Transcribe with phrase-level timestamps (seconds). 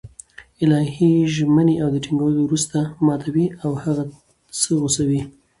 [0.63, 4.03] الهي ژمني له ټينگولو وروسته ماتوي او هغه
[4.59, 5.21] څه غوڅوي